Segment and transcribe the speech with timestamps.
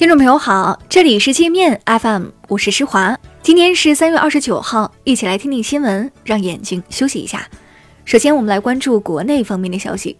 [0.00, 3.14] 听众朋友好，这里是界面 FM，我是施华。
[3.42, 7.46] 今天是三月二十九号，一起来听听新闻，让眼睛休息一下。
[8.06, 10.16] 首先，我们来关注国内方面的消息。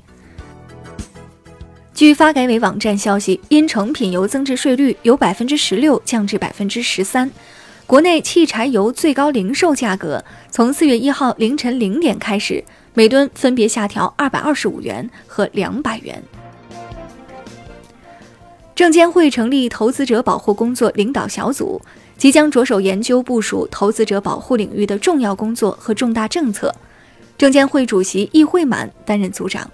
[1.95, 7.31] 据发改委网站消息，因成品油增值税率由百分之十六降至百分之十三，
[7.87, 12.63] 国内汽柴油最高零售价格从四月一号凌晨零点开始，
[12.93, 16.23] 每吨分别下调二百二十五元和两百元。
[18.81, 21.79] 证监会成立投资者保护工作领导小组，
[22.17, 26.75] 即将着手研究部署投资者保护领域的重要工作和重大政策。
[27.37, 29.71] 证监会主席易会满担任组长。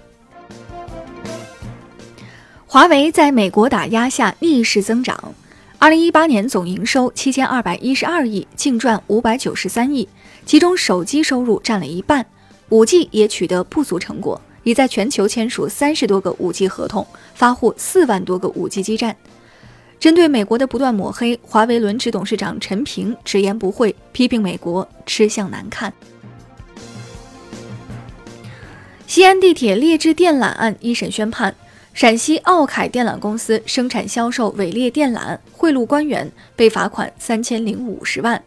[2.65, 5.33] 华为在美国打压下逆势增长，
[5.79, 10.09] 二零一八年总营收七千二百一十二亿，净赚五百九十三亿，
[10.45, 12.25] 其中手机收入占了一半，
[12.67, 19.15] 五 G 也取得不俗成果，已在全球签署三十多个五 G 合同，发货四万多个五 G 基站。
[19.97, 25.93] 针对美国的不断抹黑，华为轮值董事长陈平直言不讳，批评美国吃相难看。
[29.07, 31.55] 西安地铁劣质电缆案一审宣判。
[31.93, 38.43] 陕西奥凯电缆公司生产销售伪劣电缆，贿赂官员，被罚款三千零五十万。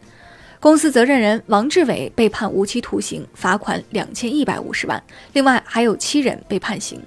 [0.61, 5.01] 公司责任人王志伟被判无期徒刑，罚款两千一百五十万。
[5.33, 7.01] 另外还有七人被判刑。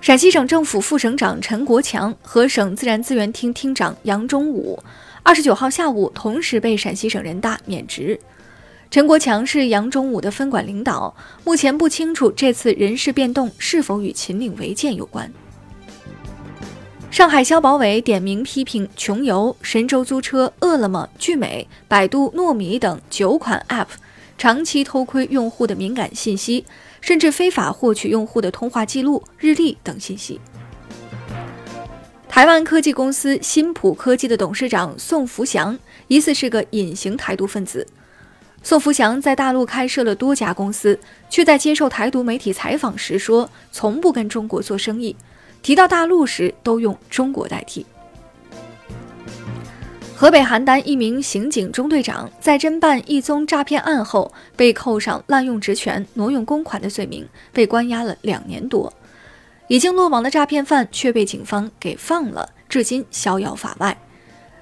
[0.00, 4.76] 陕西省政府副省长陈国强和省自然资源厅厅长杨忠武，
[5.22, 8.18] 二十九号下午同时被陕西省人大免职。
[8.90, 15.32] 陈国强是杨忠武的分管领导，目前不清楚这次人事变动是否与秦岭违建有关。
[17.10, 23.88] 上海消保委点名批评穷游、神州租车、饿了么、聚美、百度糯米等九款 App
[24.38, 26.64] 长期偷窥用户的敏感信息，
[27.00, 30.40] 甚至非法获取用户的通话记录、日历等信息。
[32.28, 37.84] 台湾科技公司新普科技的董事长宋福祥疑似是个隐形台独分子。
[38.62, 40.96] 宋福祥在大陆开设了多家公司，
[41.28, 45.16] 却在接受台独媒体采访时说从不跟中国做生意，
[45.62, 47.84] 提到大陆时都用中国代替。
[50.16, 58.92] 河北邯郸一名刑警中队长在侦办一宗诈骗案后，被扣上滥用职权、挪用公款的罪名，被关押了两年多。
[59.68, 63.96] 已经落网的诈骗犯却被警方给放了，至今逍遥法外。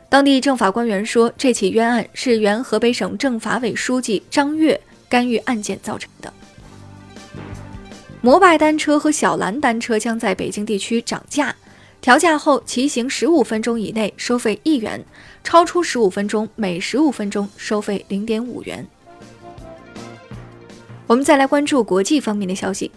[0.09, 6.33] 当地政法官员说，这起冤案是原河北省政法委书记张跃干预案件造成的。
[8.21, 11.55] 摩拜单车和小蓝单车将在北京地区涨价，
[12.01, 15.05] 调价后骑行十五分钟以内收费一元，
[15.45, 18.85] 超出十五分钟每十五分钟收费零点五元。
[21.07, 22.91] 我们再来关注国际方面的消息。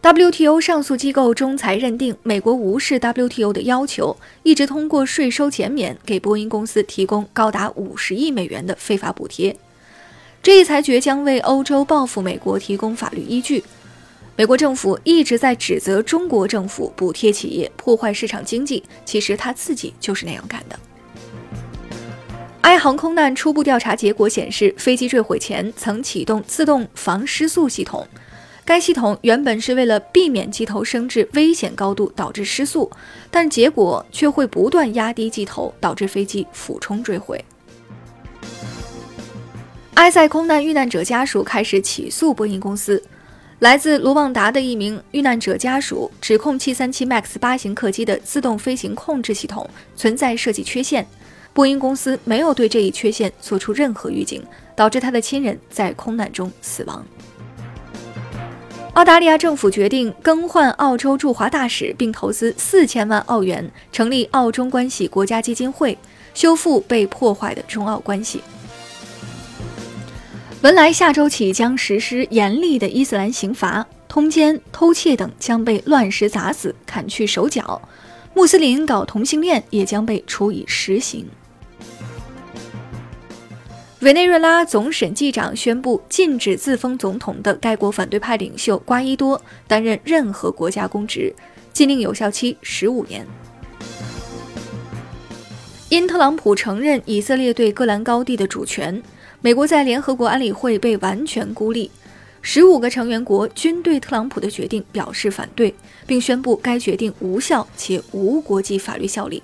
[0.00, 9.56] WTO 上诉机构仲裁认定，美国无视 WTO 的要求，一直通过税收减免给波音公司提供高达五十亿美元的非法补贴。
[10.42, 13.64] 这一裁决将为欧洲报复美国提供法律依据。
[14.36, 20.76] 美国政府一直在指责中国政府补贴企业、破坏市场经济，其实他自己就是那样干的。
[22.62, 28.04] 埃航空难初步调查结果显示，飞机坠毁前曾启动自动防失速系统。
[28.64, 32.90] 该系统原本是为了避免机头升至危险高度导致失速，
[33.30, 37.44] 但结果却会不断压低机头，导致飞机俯冲坠毁。
[39.94, 43.00] 埃塞空难遇难者家属开始起诉波音公司。
[43.64, 49.66] 来自卢旺达的一名遇难者家属指控737 MAX 八型客机的自动飞行控制系统
[49.96, 51.06] 存在设计缺陷，
[51.54, 54.44] 波音公司没有对这一缺陷做出任何预警，
[54.76, 57.02] 导致他的亲人在空难中死亡。
[58.92, 65.96] 澳大利亚政府决定更换澳洲驻华大使，并投资四千万澳元成立澳中关系国家基金会，
[66.34, 68.42] 修复被破坏的中澳关系。
[70.64, 77.78] 文莱下周起将实施严厉的伊斯兰刑罚，通奸、偷窃等将被乱石砸死、砍去手脚；
[78.32, 81.28] 穆斯林搞同性恋也将被处以实刑。
[84.00, 89.38] 委内瑞拉总审计长宣布禁止自封总统的该国反对派领袖瓜伊多
[89.68, 91.34] 担任任何国家公职，
[91.74, 93.26] 禁令有效期十五年。
[95.90, 99.02] 因特朗普承认以色列对戈兰高地的主权，
[99.44, 101.90] 美国在联合国安理会被完全孤立，
[102.40, 105.74] 十五个成员国均对特朗普的决定表示反对，
[106.06, 109.42] 并宣布该决定无效且无国际法律效力。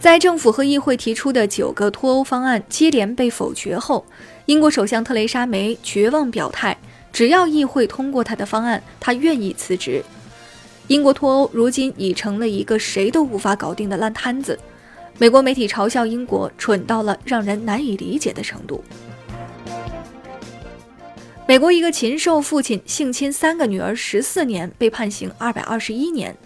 [0.00, 4.04] 在政府和议会提出的九个脱欧方案接连被否决后，
[4.46, 6.76] 英国首相特蕾莎梅绝望表态：
[7.12, 10.04] 只要议会通过她的方案，她愿意辞职。
[10.88, 14.58] 英国脱欧如今已成了一个谁都无法搞定的烂摊子。
[15.18, 18.82] 美国媒体嘲笑英国蠢到了让人难以理解的程度。
[21.46, 26.36] 美国一个禽兽父亲性侵三个女儿十四年，被判刑二百二十一年。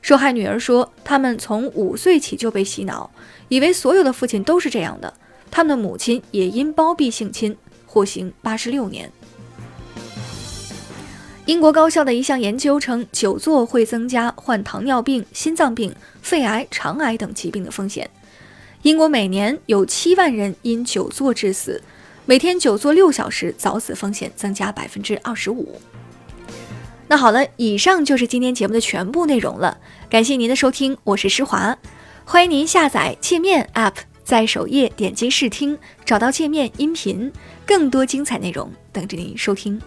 [0.00, 3.10] 受害女儿说，他们从五岁起就被洗脑，
[3.48, 5.12] 以为所有的父亲都是这样的。
[5.50, 7.56] 他们的母亲也因包庇性侵，
[7.86, 9.10] 获刑八十六年。
[11.46, 18.08] 英国高校的一项研究称，久坐会增加患糖尿病、心脏病、肺癌、肠癌等疾病的风险。
[18.80, 21.82] 英国每年有七万人因久坐致死，
[22.24, 25.78] 每天久坐六小时，早死风险增加百分之二十五。
[27.08, 29.76] 那好了，以上就是今天节目的全部内容了，
[30.08, 31.76] 感谢您的收听，我是施华，
[32.24, 37.30] 欢迎您下载界面 App，在首页点击试听，找到界面音频，
[37.66, 39.78] 更多精彩内容等着您收听。